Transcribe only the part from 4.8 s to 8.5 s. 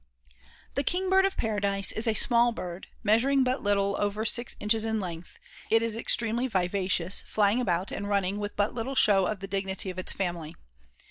in length. It is extremely vivacious, flying about and running